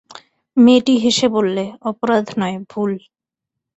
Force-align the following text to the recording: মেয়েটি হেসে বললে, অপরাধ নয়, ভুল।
মেয়েটি 0.57 0.93
হেসে 1.03 1.27
বললে, 1.35 1.63
অপরাধ 1.89 2.25
নয়, 2.37 2.57
ভুল। 2.71 2.91